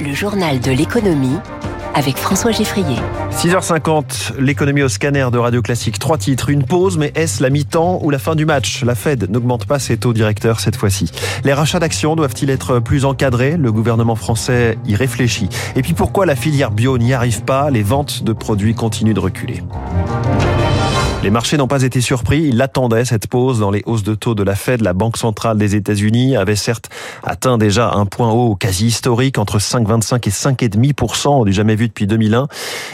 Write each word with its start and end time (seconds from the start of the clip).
Le 0.00 0.14
journal 0.14 0.60
de 0.60 0.70
l'économie 0.70 1.38
avec 1.94 2.16
François 2.18 2.52
Geffrier. 2.52 2.96
6h50, 3.32 4.38
l'économie 4.38 4.82
au 4.82 4.88
scanner 4.88 5.26
de 5.32 5.38
Radio 5.38 5.60
Classique. 5.60 5.98
Trois 5.98 6.18
titres, 6.18 6.50
une 6.50 6.62
pause, 6.62 6.98
mais 6.98 7.10
est-ce 7.16 7.42
la 7.42 7.50
mi-temps 7.50 7.98
ou 8.02 8.10
la 8.10 8.18
fin 8.18 8.36
du 8.36 8.46
match? 8.46 8.84
La 8.84 8.94
Fed 8.94 9.28
n'augmente 9.30 9.66
pas 9.66 9.78
ses 9.78 9.96
taux 9.96 10.12
directeurs 10.12 10.60
cette 10.60 10.76
fois-ci. 10.76 11.10
Les 11.44 11.52
rachats 11.52 11.80
d'actions 11.80 12.14
doivent-ils 12.14 12.50
être 12.50 12.78
plus 12.78 13.04
encadrés? 13.04 13.56
Le 13.56 13.72
gouvernement 13.72 14.14
français 14.14 14.78
y 14.86 14.94
réfléchit. 14.94 15.48
Et 15.74 15.82
puis 15.82 15.94
pourquoi 15.94 16.26
la 16.26 16.36
filière 16.36 16.70
bio 16.70 16.98
n'y 16.98 17.12
arrive 17.12 17.42
pas? 17.42 17.70
Les 17.70 17.82
ventes 17.82 18.22
de 18.22 18.32
produits 18.32 18.74
continuent 18.74 19.14
de 19.14 19.20
reculer. 19.20 19.62
Les 21.24 21.30
marchés 21.30 21.56
n'ont 21.56 21.66
pas 21.66 21.82
été 21.82 22.00
surpris. 22.00 22.42
Ils 22.42 22.56
l'attendaient, 22.56 23.04
cette 23.04 23.26
pause 23.26 23.58
dans 23.58 23.72
les 23.72 23.82
hausses 23.86 24.04
de 24.04 24.14
taux 24.14 24.36
de 24.36 24.44
la 24.44 24.54
Fed. 24.54 24.82
La 24.82 24.92
Banque 24.92 25.16
centrale 25.16 25.58
des 25.58 25.74
États-Unis 25.74 26.36
avait 26.36 26.54
certes 26.54 26.90
atteint 27.24 27.58
déjà 27.58 27.90
un 27.90 28.06
point 28.06 28.30
haut 28.30 28.54
quasi 28.54 28.86
historique 28.86 29.36
entre 29.36 29.58
5,25 29.58 30.28
et 30.28 30.30
5,5% 30.30 31.44
du 31.44 31.52
jamais 31.52 31.74
vu 31.74 31.88
depuis 31.88 32.06
2001. 32.06 32.46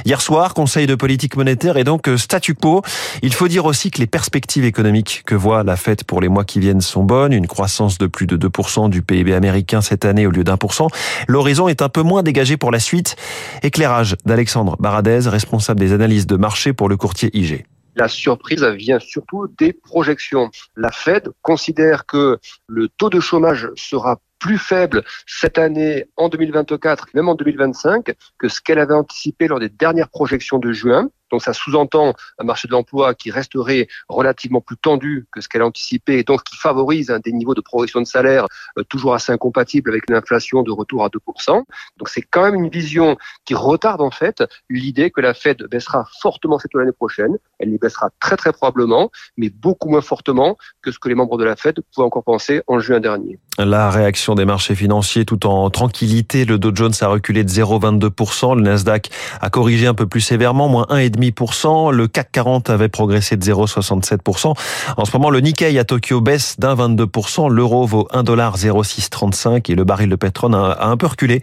Hier 0.06 0.23
soir, 0.23 0.55
Conseil 0.55 0.87
de 0.87 0.95
politique 0.95 1.37
monétaire 1.37 1.77
et 1.77 1.84
donc 1.84 2.09
euh, 2.09 2.16
statu 2.16 2.55
quo. 2.55 2.80
Il 3.20 3.34
faut 3.34 3.46
dire 3.46 3.66
aussi 3.66 3.91
que 3.91 4.01
les 4.01 4.06
perspectives 4.06 4.65
économiques 4.65 5.23
que 5.27 5.34
voit 5.34 5.62
la 5.62 5.77
Fed 5.77 6.04
pour 6.04 6.23
les 6.23 6.29
mois 6.29 6.45
qui 6.45 6.60
viennent 6.60 6.80
sont 6.80 7.04
bonnes. 7.04 7.34
Une 7.34 7.46
croissance 7.46 7.98
de 7.98 8.06
plus 8.06 8.27
de 8.27 8.38
2% 8.38 8.88
du 8.88 9.02
PIB 9.02 9.34
américain 9.34 9.82
cette 9.82 10.06
année 10.06 10.27
au 10.27 10.30
lieu 10.30 10.45
d'un 10.45 10.56
pour 10.56 10.73
cent. 10.73 10.88
L'horizon 11.29 11.68
est 11.68 11.82
un 11.82 11.91
peu 11.91 12.02
moins 12.02 12.23
dégagé 12.23 12.56
pour 12.56 12.73
la 12.73 12.80
suite. 12.80 13.16
Éclairage 13.62 14.16
d'Alexandre 14.24 14.77
Baradez, 14.80 15.29
responsable 15.29 15.79
des 15.79 15.93
analyses 15.93 16.27
de 16.27 16.37
marché 16.37 16.73
pour 16.73 16.88
le 16.88 16.96
courtier 16.96 17.30
IG. 17.34 17.66
La 17.97 18.09
surprise 18.09 18.65
vient 18.65 18.98
surtout 18.98 19.48
des 19.59 19.73
projections. 19.73 20.51
La 20.77 20.91
Fed 20.91 21.29
considère 21.43 22.07
que 22.07 22.39
le 22.66 22.89
taux 22.89 23.11
de 23.11 23.21
chômage 23.21 23.71
sera 23.77 24.21
plus 24.39 24.59
faible 24.59 25.02
cette 25.27 25.57
année, 25.57 26.05
en 26.16 26.29
2024, 26.29 27.09
même 27.15 27.29
en 27.29 27.35
2025, 27.35 28.15
que 28.38 28.49
ce 28.49 28.61
qu'elle 28.61 28.79
avait 28.79 28.95
anticipé 28.95 29.49
lors 29.49 29.59
des 29.59 29.71
dernières 29.71 30.10
projections 30.10 30.59
de 30.59 30.71
juin. 30.73 31.09
Donc 31.30 31.43
ça 31.43 31.53
sous-entend 31.53 32.15
un 32.39 32.45
marché 32.45 32.69
de 32.69 32.73
l'emploi 32.73 33.15
qui 33.15 33.30
resterait 33.30 33.89
relativement 34.09 34.61
plus 34.61 34.77
tendu 34.77 35.27
que 35.33 35.41
ce 35.41 35.49
qu'elle 35.49 35.63
a 35.63 35.67
anticipé 35.67 36.19
et 36.19 36.23
donc 36.23 36.45
qui 36.45 36.57
favorise 36.57 37.13
des 37.25 37.33
niveaux 37.33 37.55
de 37.55 37.61
progression 37.61 38.01
de 38.01 38.07
salaire 38.07 38.47
euh, 38.79 38.83
toujours 38.85 39.15
assez 39.15 39.33
incompatibles 39.33 39.91
avec 39.91 40.09
une 40.09 40.17
inflation 40.17 40.63
de 40.63 40.71
retour 40.71 41.05
à 41.05 41.09
2%. 41.09 41.63
Donc 41.97 42.09
c'est 42.09 42.23
quand 42.23 42.43
même 42.43 42.55
une 42.55 42.69
vision 42.69 43.17
qui 43.45 43.55
retarde 43.55 44.01
en 44.01 44.11
fait 44.11 44.45
l'idée 44.69 45.11
que 45.11 45.21
la 45.21 45.35
Fed 45.35 45.63
baissera 45.71 46.07
fortement 46.21 46.59
cette 46.59 46.75
l'année 46.75 46.93
prochaine. 46.93 47.37
Elle 47.59 47.71
les 47.71 47.79
baissera 47.79 48.11
très 48.21 48.37
très 48.37 48.52
probablement, 48.52 49.11
mais 49.37 49.51
beaucoup 49.51 49.89
moins 49.89 50.01
fortement 50.01 50.57
que 50.83 50.91
ce 50.91 50.99
que 50.99 51.09
les 51.09 51.15
membres 51.15 51.39
de 51.39 51.45
la 51.45 51.57
Fed 51.57 51.80
pouvaient 51.95 52.07
encore 52.07 52.25
penser 52.25 52.63
en 52.67 52.79
juin 52.79 53.01
dernier. 53.01 53.39
La 53.59 53.91
réaction 53.91 54.35
des 54.35 54.45
marchés 54.45 54.75
financiers 54.75 55.25
tout 55.25 55.47
en 55.47 55.71
tranquillité, 55.71 56.45
le 56.45 56.59
Dow 56.59 56.73
Jones 56.75 56.93
a 57.01 57.07
reculé 57.07 57.45
de 57.45 57.49
0,22%, 57.49 58.57
le 58.57 58.63
Nasdaq 58.63 59.11
a 59.41 59.51
corrigé 59.51 59.87
un 59.87 59.95
peu 59.95 60.07
plus 60.07 60.21
sévèrement, 60.21 60.69
moins 60.69 60.87
1,5%. 60.91 61.13
Le 61.16 62.07
CAC 62.07 62.32
40 62.32 62.70
avait 62.70 62.88
progressé 62.88 63.37
de 63.37 63.45
0,67%. 63.45 64.54
En 64.97 65.04
ce 65.04 65.16
moment, 65.16 65.31
le 65.31 65.41
Nikkei 65.41 65.78
à 65.78 65.84
Tokyo 65.84 66.21
baisse 66.21 66.56
d'un 66.59 66.75
22%. 66.75 67.50
L'euro 67.50 67.87
vaut 67.87 68.09
1,0635 68.12 69.71
et 69.71 69.75
le 69.75 69.84
baril 69.84 70.09
de 70.09 70.16
pétrole 70.16 70.54
a 70.54 70.88
un 70.88 70.97
peu 70.97 71.06
reculé 71.06 71.41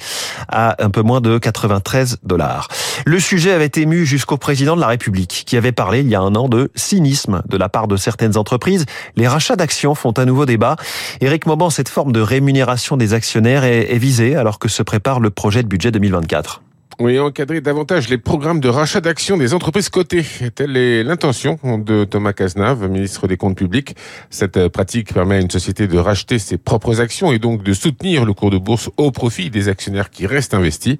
à 0.47 0.83
un 0.83 0.89
peu 0.89 1.01
moins 1.01 1.21
de 1.21 1.37
93 1.37 2.19
dollars. 2.23 2.67
Le 3.05 3.19
sujet 3.19 3.51
avait 3.51 3.71
ému 3.75 4.05
jusqu'au 4.05 4.37
président 4.37 4.75
de 4.75 4.81
la 4.81 4.87
République 4.87 5.43
qui 5.45 5.57
avait 5.57 5.71
parlé 5.71 6.01
il 6.01 6.09
y 6.09 6.15
a 6.15 6.21
un 6.21 6.35
an 6.35 6.49
de 6.49 6.71
cynisme 6.75 7.41
de 7.47 7.57
la 7.57 7.69
part 7.69 7.87
de 7.87 7.97
certaines 7.97 8.37
entreprises. 8.37 8.85
Les 9.15 9.27
rachats 9.27 9.55
d'actions 9.55 9.95
font 9.95 10.13
un 10.17 10.25
nouveau 10.25 10.45
débat. 10.45 10.75
Éric 11.21 11.45
Mauban, 11.45 11.69
cette 11.69 11.89
forme 11.89 12.11
de 12.11 12.21
rémunération 12.21 12.97
des 12.97 13.13
actionnaires 13.13 13.63
est, 13.63 13.93
est 13.93 13.97
visée 13.97 14.35
alors 14.35 14.59
que 14.59 14.67
se 14.67 14.83
prépare 14.83 15.19
le 15.19 15.29
projet 15.29 15.63
de 15.63 15.67
budget 15.67 15.91
2024. 15.91 16.61
Oui, 17.03 17.17
encadrer 17.17 17.61
davantage 17.61 18.09
les 18.09 18.19
programmes 18.19 18.59
de 18.59 18.69
rachat 18.69 19.01
d'actions 19.01 19.35
des 19.35 19.55
entreprises 19.55 19.89
cotées. 19.89 20.23
Telle 20.53 20.77
est 20.77 21.03
l'intention 21.03 21.57
de 21.79 22.03
Thomas 22.03 22.31
Cazenave, 22.31 22.87
ministre 22.87 23.27
des 23.27 23.37
Comptes 23.37 23.57
publics. 23.57 23.95
Cette 24.29 24.67
pratique 24.67 25.11
permet 25.11 25.37
à 25.37 25.39
une 25.39 25.49
société 25.49 25.87
de 25.87 25.97
racheter 25.97 26.37
ses 26.37 26.59
propres 26.59 27.01
actions 27.01 27.31
et 27.31 27.39
donc 27.39 27.63
de 27.63 27.73
soutenir 27.73 28.23
le 28.23 28.33
cours 28.33 28.51
de 28.51 28.59
bourse 28.59 28.91
au 28.97 29.09
profit 29.09 29.49
des 29.49 29.67
actionnaires 29.67 30.11
qui 30.11 30.27
restent 30.27 30.53
investis. 30.53 30.97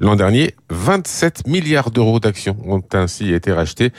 L'an 0.00 0.16
dernier, 0.16 0.56
27 0.70 1.46
milliards 1.46 1.92
d'euros 1.92 2.18
d'actions 2.18 2.56
ont 2.66 2.82
ainsi 2.92 3.32
été 3.32 3.52
rachetés. 3.52 3.92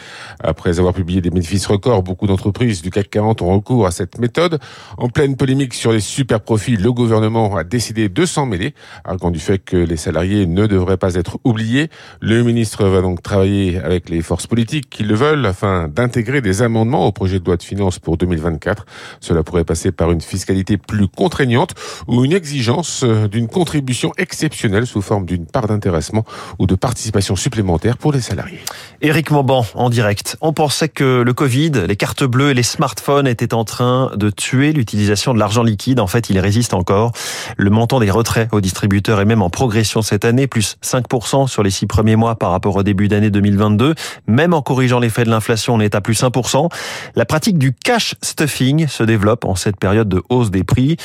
Après 0.44 0.80
avoir 0.80 0.94
publié 0.94 1.22
des 1.22 1.30
bénéfices 1.30 1.68
records, 1.68 2.04
beaucoup 2.04 2.28
d'entreprises 2.28 2.82
du 2.82 2.90
CAC 2.90 3.10
40 3.10 3.42
ont 3.42 3.56
recours 3.56 3.88
à 3.88 3.92
cette 3.92 4.20
méthode. 4.20 4.60
En 4.98 5.08
pleine 5.08 5.38
polémique 5.38 5.74
sur 5.74 5.94
les 5.94 6.02
super 6.02 6.42
profits, 6.42 6.76
le 6.76 6.92
gouvernement 6.92 7.56
a 7.56 7.64
décidé 7.64 8.10
de 8.10 8.26
s'en 8.26 8.46
mêler, 8.46 8.74
arguant 9.06 9.32
du 9.32 9.40
fait 9.40 9.60
que 9.60 9.78
les 9.78 9.96
salariés 9.96 10.48
ne 10.48 10.68
devraient 10.68 10.98
pas 10.98 11.16
être 11.16 11.40
oublié. 11.46 11.90
Le 12.20 12.44
ministre 12.44 12.86
va 12.86 13.02
donc 13.02 13.22
travailler 13.22 13.80
avec 13.80 14.10
les 14.10 14.22
forces 14.22 14.48
politiques 14.48 14.90
qui 14.90 15.04
le 15.04 15.16
veulent 15.16 15.46
afin 15.46 15.88
d'intégrer 15.88 16.42
des 16.42 16.64
amendements 16.64 17.08
au 17.08 17.12
projet 17.12 17.40
de 17.40 17.46
loi 17.46 17.56
de 17.56 17.64
finances 17.64 18.00
pour 18.00 18.18
2024. 18.18 18.86
Cela 19.22 19.44
pourrait 19.44 19.64
passer 19.64 19.92
par 19.92 20.12
une 20.12 20.22
fiscalité 20.22 20.78
plus 20.78 21.08
contraignante 21.08 21.76
ou 22.08 22.26
une 22.26 22.34
exigence 22.34 23.04
euh, 23.04 23.28
d'une 23.28 23.48
contribution 23.48 24.12
exceptionnelle 24.18 24.88
sous 24.88 25.02
forme 25.02 25.26
d'une 25.26 25.46
part 25.46 25.68
d'intéressement 25.68 26.26
ou 26.60 26.66
de 26.66 26.76
participation 26.76 27.36
supplémentaire 27.36 27.98
pour 27.98 28.12
les 28.12 28.22
salariés. 28.22 28.60
Éric 29.02 29.30
Mauban 29.32 29.66
en 29.76 29.90
direct. 29.90 30.38
On 30.42 30.52
pensait 30.52 30.90
que 30.90 31.22
le 31.22 31.34
Covid, 31.34 31.72
les 31.88 31.96
cartes 31.96 32.24
bleues 32.24 32.52
et 32.52 32.54
les 32.56 32.64
smartphones 32.64 33.28
étaient 33.28 33.54
en 33.54 33.66
train 33.66 34.12
de 34.16 34.32
tuer 34.32 34.74
l'utilisation 34.74 35.34
de 35.34 35.40
l'argent 35.40 35.64
liquide. 35.64 36.00
En 36.00 36.08
fait, 36.08 36.30
il 36.32 36.40
résiste 36.40 36.74
encore. 36.74 37.12
Le 37.58 37.70
montant 37.70 38.00
des 38.00 38.10
retraits 38.10 38.50
aux 38.52 38.62
distributeurs 38.62 39.22
est 39.22 39.26
même 39.26 39.44
en 39.44 39.52
progression 39.52 40.02
cette 40.02 40.26
année, 40.26 40.48
plus 40.48 40.78
5% 40.84 41.35
sur 41.48 41.64
les 41.64 41.70
six 41.70 41.86
premiers 41.86 42.16
mois 42.16 42.36
par 42.36 42.52
rapport 42.52 42.76
au 42.76 42.84
début 42.84 43.08
d'année 43.08 43.30
2022. 43.30 43.96
Même 44.28 44.54
en 44.54 44.62
corrigeant 44.62 45.00
l'effet 45.00 45.24
de 45.26 45.30
l'inflation, 45.30 45.76
on 45.76 45.80
est 45.80 45.96
à 45.96 46.02
plus 46.02 46.24
1%. 46.24 46.70
La 47.16 47.26
pratique 47.26 47.58
du 47.58 47.74
cash 47.74 48.16
stuffing 48.22 48.88
se 48.88 49.04
développe 49.04 49.46
en 49.46 49.56
cette 49.56 49.78
période 49.78 50.08
de 50.08 50.24
hausse 50.30 50.52
des 50.52 50.64
prix, 50.64 50.98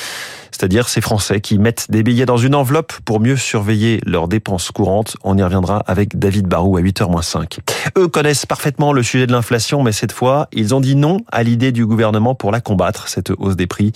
c'est-à-dire 0.61 0.91
ces 0.91 1.01
Français 1.01 1.41
qui 1.41 1.59
mettent 1.59 1.91
des 1.91 2.03
billets 2.03 2.27
dans 2.27 2.37
une 2.37 2.55
enveloppe 2.55 2.93
pour 3.07 3.19
mieux 3.19 3.37
surveiller 3.37 3.99
leurs 4.05 4.29
dépenses 4.29 4.71
courantes. 4.71 5.17
On 5.25 5.39
y 5.39 5.43
reviendra 5.43 5.83
avec 5.87 6.19
David 6.19 6.49
Barou 6.49 6.77
à 6.77 6.83
8h-5. 6.83 7.61
Eux 7.97 8.09
connaissent 8.09 8.45
parfaitement 8.45 8.93
le 8.93 9.03
sujet 9.03 9.27
de 9.27 9.33
l'inflation, 9.33 9.83
mais 9.83 9.93
cette 9.93 10.13
fois, 10.13 10.49
ils 10.53 10.75
ont 10.75 10.81
dit 10.81 10.97
non 10.97 11.17
à 11.33 11.45
l'idée 11.45 11.73
du 11.73 11.87
gouvernement 11.87 12.35
pour 12.35 12.51
la 12.51 12.61
combattre, 12.61 13.09
cette 13.09 13.31
hausse 13.39 13.57
des 13.57 13.67
prix. 13.67 13.93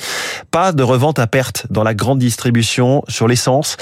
Pas 0.50 0.72
de 0.72 0.82
revente 0.82 1.18
à 1.18 1.26
perte 1.26 1.66
dans 1.68 1.82
la 1.82 1.92
grande 1.92 2.18
distribution 2.18 3.02
sur 3.08 3.28
l'essence. 3.28 3.76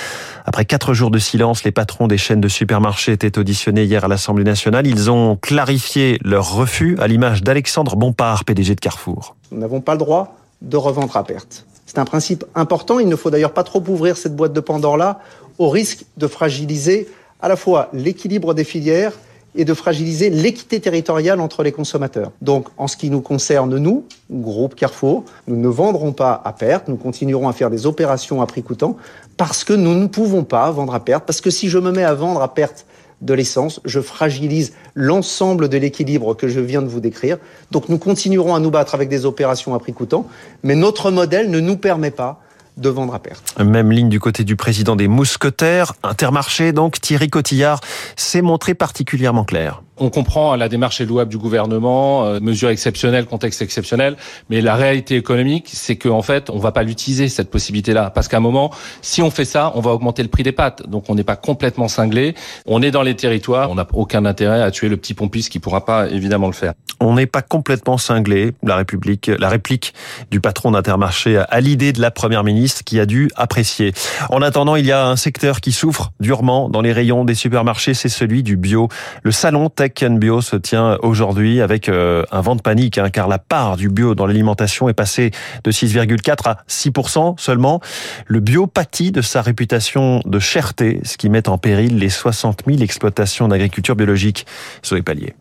Après 0.45 0.65
quatre 0.65 0.93
jours 0.93 1.13
de 1.13 1.21
silence, 1.21 1.63
les 1.63 1.71
patrons 1.71 2.09
des 2.09 2.19
chaînes 2.19 2.41
de 2.41 2.49
supermarchés 2.49 3.13
étaient 3.13 3.39
auditionnés 3.39 3.85
hier 3.85 4.05
à 4.05 4.09
l'Assemblée 4.09 4.43
nationale. 4.43 4.89
Ils 4.89 5.09
ont 5.09 5.37
clarifié 5.37 6.19
leur 6.25 6.53
refus 6.53 6.97
à 6.99 7.07
l'image 7.07 7.45
d'Alexandre 7.45 7.95
Bompard, 7.95 8.45
PDG 8.45 8.75
de 8.75 8.81
Carrefour. 8.81 9.37
Nous 9.53 9.61
n'avons 9.61 9.81
pas 9.81 9.93
le 9.93 9.99
droit 9.99 10.35
de 10.63 10.77
revendre 10.77 11.17
à 11.17 11.23
perte. 11.23 11.65
C'est 11.93 11.99
un 11.99 12.07
principe 12.07 12.47
important. 12.55 13.01
Il 13.01 13.09
ne 13.09 13.17
faut 13.17 13.29
d'ailleurs 13.29 13.53
pas 13.53 13.65
trop 13.65 13.83
ouvrir 13.87 14.17
cette 14.17 14.35
boîte 14.35 14.55
de 14.55 14.61
Pandore-là 14.61 15.21
au 15.59 15.69
risque 15.69 16.07
de 16.17 16.27
fragiliser 16.27 17.07
à 17.43 17.49
la 17.49 17.57
fois 17.57 17.91
l'équilibre 17.93 18.55
des 18.55 18.65
filières 18.65 19.13
et 19.55 19.67
de 19.67 19.75
fragiliser 19.75 20.31
l'équité 20.31 20.81
territoriale 20.81 21.39
entre 21.39 21.63
les 21.63 21.71
consommateurs. 21.71 22.33
Donc, 22.41 22.69
en 22.79 22.89
ce 22.89 22.97
qui 22.97 23.11
nous 23.11 23.21
concerne, 23.21 23.77
nous, 23.77 24.07
groupe 24.31 24.75
Carrefour, 24.75 25.25
nous 25.47 25.57
ne 25.57 25.69
vendrons 25.69 26.13
pas 26.13 26.41
à 26.47 26.55
perte, 26.55 26.89
nous 26.89 26.97
continuerons 26.97 27.47
à 27.47 27.53
faire 27.53 27.69
des 27.69 27.85
opérations 27.85 28.41
à 28.41 28.47
prix 28.47 28.63
coûtant, 28.63 28.97
parce 29.37 29.63
que 29.63 29.75
nous 29.75 29.95
ne 29.95 30.07
pouvons 30.07 30.45
pas 30.45 30.71
vendre 30.71 30.95
à 30.95 31.01
perte, 31.01 31.25
parce 31.27 31.43
que 31.43 31.51
si 31.51 31.69
je 31.69 31.79
me 31.79 31.93
mets 31.93 32.05
à 32.05 32.15
vendre 32.15 32.41
à 32.41 32.55
perte 32.55 32.87
de 33.23 33.35
l'essence, 33.35 33.81
je 33.85 34.01
fragilise 34.01 34.75
l'ensemble 34.95 35.69
de 35.69 35.79
l'équilibre 35.79 36.35
que 36.35 36.49
je 36.49 36.61
viens 36.61 36.83
de 36.83 36.89
vous 36.89 37.01
décrire. 37.01 37.39
Donc 37.71 37.89
nous 37.89 37.99
continuerons 37.99 38.55
à 38.55 38.61
nous 38.61 38.71
battre 38.71 38.95
avec 38.95 39.09
des 39.09 39.25
opérations 39.25 39.75
à 39.75 39.79
prix 39.79 39.93
coûtant, 39.93 40.27
mais 40.63 40.75
notre 40.75 41.11
modèle 41.11 41.51
ne 41.51 41.61
nous 41.61 41.77
permet 41.77 42.11
pas 42.11 42.41
de 42.77 42.89
vendre 42.89 43.15
à 43.15 43.19
perte. 43.19 43.59
Même 43.59 43.93
ligne 43.93 44.09
du 44.09 44.19
côté 44.19 44.45
du 44.45 44.57
président 44.57 44.97
des 44.97 45.09
mousquetaires, 45.09 45.93
Intermarché 46.03 46.73
donc, 46.73 47.01
Thierry 47.01 47.29
Cotillard 47.29 47.81
s'est 48.17 48.43
montré 48.43 48.75
particulièrement 48.75 49.45
clair. 49.45 49.83
On 49.99 50.09
comprend 50.09 50.57
la 50.57 50.71
démarche 50.71 51.03
est 51.03 51.05
louable 51.05 51.31
du 51.31 51.37
gouvernement, 51.37 52.25
euh, 52.25 52.41
mesure 52.41 52.71
exceptionnelle, 52.71 53.27
contexte 53.27 53.61
exceptionnel, 53.61 54.17
mais 54.49 54.63
la 54.63 54.75
réalité 54.75 55.17
économique, 55.17 55.69
c'est 55.71 55.97
qu'en 55.97 56.23
fait, 56.23 56.49
on 56.49 56.59
va 56.59 56.73
pas 56.73 56.83
l'utiliser 56.83 57.29
cette 57.29 57.51
possibilité-là, 57.51 58.11
parce 58.11 58.27
qu'à 58.27 58.39
un 58.39 58.41
moment, 58.41 58.71
si 59.03 59.21
on 59.21 59.31
fait 59.31 59.45
ça, 59.45 59.71
on 59.75 59.81
va 59.81 59.91
augmenter 59.91 60.23
le 60.23 60.31
prix 60.31 60.45
des 60.45 60.53
pâtes, 60.53 60.89
donc 60.89 61.05
on 61.11 61.15
n'est 61.15 61.25
pas 61.25 61.37
complètement 61.37 61.89
cinglé. 61.89 62.35
On 62.65 62.81
est 62.81 62.91
dans 62.91 63.03
les 63.03 63.15
territoires, 63.15 63.71
on 63.71 63.75
n'a 63.75 63.87
aucun 63.93 64.25
intérêt 64.25 64.63
à 64.63 64.71
tuer 64.71 64.89
le 64.89 64.97
petit 64.97 65.13
pompiste 65.13 65.53
qui 65.53 65.59
pourra 65.59 65.85
pas 65.85 66.09
évidemment 66.09 66.47
le 66.47 66.55
faire. 66.55 66.73
On 67.01 67.15
n'est 67.15 67.27
pas 67.27 67.43
complètement 67.43 67.99
cinglé. 67.99 68.53
La 68.63 68.77
République, 68.77 69.27
la 69.27 69.49
réplique 69.49 69.93
du 70.31 70.41
patron 70.41 70.71
d'Intermarché 70.71 71.43
à 71.49 71.61
l'idée 71.61 71.93
de 71.93 72.01
la 72.01 72.11
première 72.11 72.45
ministre 72.45 72.83
qui 72.85 72.99
a 72.99 73.07
dû 73.07 73.29
apprécier. 73.37 73.93
En 74.31 74.41
attendant, 74.41 74.77
il 74.77 74.87
y 74.87 74.93
a 74.93 75.07
un 75.07 75.17
secteur 75.17 75.61
qui 75.61 75.73
souffre 75.73 76.13
durement 76.21 76.69
dans 76.69 76.81
les 76.81 76.93
rayons 76.93 77.25
des 77.25 77.35
supermarchés, 77.35 77.95
c'est 77.95 78.09
celui 78.09 78.43
du 78.43 78.57
bio. 78.57 78.89
Le 79.23 79.33
salon 79.33 79.69
Tech 79.83 80.09
Bio 80.11 80.41
se 80.41 80.55
tient 80.55 80.97
aujourd'hui 81.03 81.61
avec 81.61 81.89
euh, 81.89 82.23
un 82.31 82.41
vent 82.41 82.55
de 82.55 82.63
panique, 82.63 82.99
hein, 82.99 83.11
car 83.11 83.27
la 83.27 83.39
part 83.39 83.77
du 83.77 83.89
bio 83.89 84.15
dans 84.15 84.27
l'alimentation 84.27 84.89
est 84.89 84.95
passée 84.95 85.33
de 85.65 85.73
6,4 85.73 86.49
à 86.49 86.59
6% 86.69 87.37
seulement. 87.37 87.81
Le 88.29 88.39
bio 88.39 88.69
pâtit 88.69 89.11
de 89.11 89.23
sa 89.23 89.43
réputation 89.43 90.21
de 90.25 90.39
cherté, 90.39 91.01
ce 91.03 91.17
qui 91.17 91.29
met 91.29 91.49
en 91.49 91.59
péril 91.59 91.99
les 91.99 92.11
60 92.11 92.63
000 92.65 92.81
exploitations 92.81 93.49
d'agriculture 93.49 93.97
biologique. 93.97 94.47
les 94.93 95.03
Palier. 95.03 95.35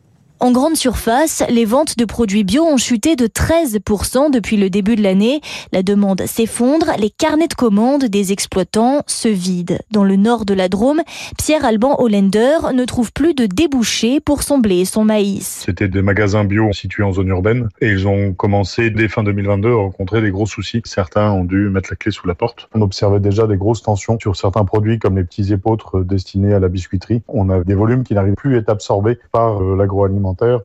En 0.43 0.51
grande 0.51 0.75
surface, 0.75 1.43
les 1.51 1.65
ventes 1.65 1.99
de 1.99 2.05
produits 2.05 2.43
bio 2.43 2.63
ont 2.63 2.77
chuté 2.77 3.15
de 3.15 3.27
13% 3.27 4.31
depuis 4.31 4.57
le 4.57 4.71
début 4.71 4.95
de 4.95 5.03
l'année. 5.03 5.39
La 5.71 5.83
demande 5.83 6.23
s'effondre, 6.25 6.87
les 6.97 7.11
carnets 7.11 7.47
de 7.47 7.53
commandes 7.53 8.05
des 8.05 8.31
exploitants 8.31 9.03
se 9.05 9.27
vident. 9.27 9.77
Dans 9.91 10.03
le 10.03 10.15
nord 10.15 10.45
de 10.45 10.55
la 10.55 10.67
Drôme, 10.67 11.01
Pierre-Alban 11.37 11.95
Hollander 11.99 12.73
ne 12.73 12.85
trouve 12.85 13.13
plus 13.13 13.35
de 13.35 13.45
débouchés 13.45 14.19
pour 14.19 14.41
son 14.41 14.57
blé 14.57 14.79
et 14.79 14.85
son 14.85 15.05
maïs. 15.05 15.61
C'était 15.63 15.87
des 15.87 16.01
magasins 16.01 16.43
bio 16.43 16.73
situés 16.73 17.03
en 17.03 17.11
zone 17.11 17.27
urbaine 17.27 17.69
et 17.79 17.89
ils 17.89 18.07
ont 18.07 18.33
commencé 18.33 18.89
dès 18.89 19.09
fin 19.09 19.21
2022 19.21 19.69
à 19.69 19.75
rencontrer 19.75 20.23
des 20.23 20.31
gros 20.31 20.47
soucis. 20.47 20.81
Certains 20.85 21.31
ont 21.31 21.43
dû 21.43 21.69
mettre 21.69 21.91
la 21.91 21.97
clé 21.97 22.11
sous 22.11 22.25
la 22.25 22.33
porte. 22.33 22.67
On 22.73 22.81
observait 22.81 23.19
déjà 23.19 23.45
des 23.45 23.57
grosses 23.57 23.83
tensions 23.83 24.17
sur 24.19 24.35
certains 24.35 24.65
produits 24.65 24.97
comme 24.97 25.17
les 25.17 25.23
petits 25.23 25.53
épôtres 25.53 26.03
destinés 26.03 26.55
à 26.55 26.59
la 26.59 26.67
biscuiterie. 26.67 27.21
On 27.27 27.51
a 27.51 27.63
des 27.63 27.75
volumes 27.75 28.03
qui 28.03 28.15
n'arrivent 28.15 28.33
plus 28.33 28.55
à 28.55 28.57
être 28.57 28.69
absorbés 28.69 29.19
par 29.31 29.61
euh, 29.61 29.75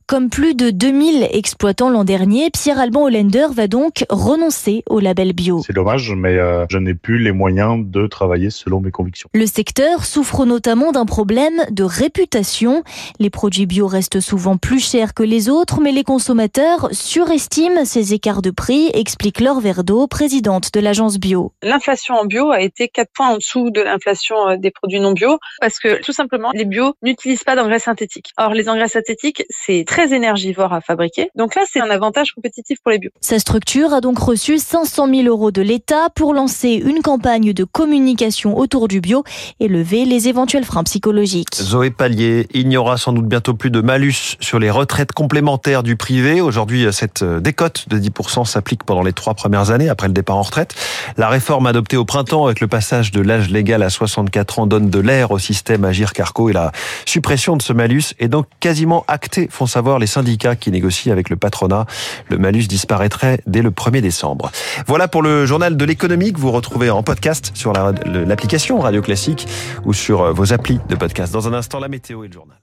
comme 0.05 0.29
plus 0.29 0.55
de 0.55 0.69
2000 0.69 1.27
exploitants 1.31 1.89
l'an 1.89 2.03
dernier, 2.03 2.49
Pierre-Alban 2.49 3.03
Hollander 3.03 3.47
va 3.53 3.67
donc 3.67 4.05
renoncer 4.09 4.83
au 4.89 4.99
label 4.99 5.33
bio. 5.33 5.61
C'est 5.65 5.73
dommage, 5.73 6.11
mais 6.15 6.37
euh, 6.37 6.65
je 6.69 6.77
n'ai 6.77 6.93
plus 6.93 7.19
les 7.19 7.31
moyens 7.31 7.85
de 7.85 8.07
travailler 8.07 8.49
selon 8.49 8.79
mes 8.79 8.91
convictions. 8.91 9.29
Le 9.33 9.45
secteur 9.45 10.05
souffre 10.05 10.45
notamment 10.45 10.91
d'un 10.91 11.05
problème 11.05 11.65
de 11.71 11.83
réputation. 11.83 12.83
Les 13.19 13.29
produits 13.29 13.65
bio 13.65 13.87
restent 13.87 14.19
souvent 14.19 14.57
plus 14.57 14.79
chers 14.79 15.13
que 15.13 15.23
les 15.23 15.49
autres, 15.49 15.81
mais 15.81 15.91
les 15.91 16.03
consommateurs 16.03 16.89
surestiment 16.91 17.85
ces 17.85 18.13
écarts 18.13 18.41
de 18.41 18.51
prix, 18.51 18.89
explique 18.93 19.39
Laure 19.39 19.61
Verdeau, 19.61 20.07
présidente 20.07 20.73
de 20.73 20.79
l'agence 20.79 21.17
bio. 21.19 21.51
L'inflation 21.63 22.15
en 22.15 22.25
bio 22.25 22.51
a 22.51 22.61
été 22.61 22.87
4 22.87 23.09
points 23.13 23.29
en 23.29 23.37
dessous 23.37 23.71
de 23.71 23.81
l'inflation 23.81 24.49
euh, 24.49 24.57
des 24.57 24.71
produits 24.71 24.99
non 24.99 25.13
bio, 25.13 25.39
parce 25.59 25.79
que 25.79 26.01
tout 26.01 26.11
simplement, 26.11 26.51
les 26.53 26.65
bio 26.65 26.93
n'utilisent 27.01 27.43
pas 27.43 27.55
d'engrais 27.55 27.79
synthétiques. 27.79 28.31
Or, 28.37 28.53
les 28.53 28.69
engrais 28.69 28.87
synthétiques, 28.87 29.43
c'est 29.65 29.85
très 29.85 30.13
énergivore 30.13 30.73
à 30.73 30.81
fabriquer. 30.81 31.29
Donc 31.35 31.55
là, 31.55 31.63
c'est 31.71 31.79
un 31.79 31.89
avantage 31.89 32.31
compétitif 32.33 32.79
pour 32.81 32.91
les 32.91 32.99
bio. 32.99 33.09
Sa 33.21 33.39
structure 33.39 33.93
a 33.93 34.01
donc 34.01 34.19
reçu 34.19 34.57
500 34.57 35.07
000 35.07 35.27
euros 35.27 35.51
de 35.51 35.61
l'État 35.61 36.09
pour 36.15 36.33
lancer 36.33 36.73
une 36.73 37.01
campagne 37.01 37.53
de 37.53 37.63
communication 37.63 38.57
autour 38.57 38.87
du 38.87 39.01
bio 39.01 39.23
et 39.59 39.67
lever 39.67 40.05
les 40.05 40.27
éventuels 40.27 40.65
freins 40.65 40.83
psychologiques. 40.83 41.55
Zoé 41.55 41.91
Pallier, 41.91 42.47
il 42.53 42.67
n'y 42.67 42.77
aura 42.77 42.97
sans 42.97 43.13
doute 43.13 43.27
bientôt 43.27 43.53
plus 43.53 43.71
de 43.71 43.81
malus 43.81 44.37
sur 44.39 44.59
les 44.59 44.69
retraites 44.69 45.11
complémentaires 45.11 45.83
du 45.83 45.95
privé. 45.95 46.41
Aujourd'hui, 46.41 46.87
cette 46.91 47.23
décote 47.23 47.87
de 47.89 47.99
10% 47.99 48.45
s'applique 48.45 48.83
pendant 48.83 49.03
les 49.03 49.13
trois 49.13 49.33
premières 49.33 49.71
années 49.71 49.89
après 49.89 50.07
le 50.07 50.13
départ 50.13 50.37
en 50.37 50.41
retraite. 50.41 50.75
La 51.17 51.29
réforme 51.29 51.67
adoptée 51.67 51.97
au 51.97 52.05
printemps 52.05 52.45
avec 52.45 52.59
le 52.59 52.67
passage 52.67 53.11
de 53.11 53.21
l'âge 53.21 53.49
légal 53.49 53.83
à 53.83 53.89
64 53.89 54.59
ans 54.59 54.67
donne 54.67 54.89
de 54.89 54.99
l'air 54.99 55.31
au 55.31 55.39
système 55.39 55.85
Agir 55.85 56.13
Carco 56.13 56.49
et 56.49 56.53
la 56.53 56.71
suppression 57.05 57.57
de 57.57 57.61
ce 57.61 57.73
malus 57.73 58.13
est 58.19 58.27
donc 58.27 58.45
quasiment 58.59 59.03
actée 59.07 59.36
font 59.49 59.67
savoir 59.67 59.99
les 59.99 60.07
syndicats 60.07 60.55
qui 60.55 60.71
négocient 60.71 61.11
avec 61.11 61.29
le 61.29 61.37
patronat. 61.37 61.85
Le 62.29 62.37
malus 62.37 62.67
disparaîtrait 62.67 63.41
dès 63.45 63.61
le 63.61 63.71
1er 63.71 64.01
décembre. 64.01 64.51
Voilà 64.87 65.07
pour 65.07 65.21
le 65.21 65.45
journal 65.45 65.77
de 65.77 65.85
l'économie 65.85 66.33
que 66.33 66.39
vous 66.39 66.51
retrouvez 66.51 66.89
en 66.89 67.03
podcast 67.03 67.51
sur 67.53 67.73
l'application 67.73 68.79
Radio 68.79 69.01
Classique 69.01 69.47
ou 69.85 69.93
sur 69.93 70.33
vos 70.33 70.53
applis 70.53 70.79
de 70.89 70.95
podcast. 70.95 71.31
Dans 71.31 71.47
un 71.47 71.53
instant, 71.53 71.79
la 71.79 71.87
météo 71.87 72.23
et 72.23 72.27
le 72.27 72.33
journal. 72.33 72.57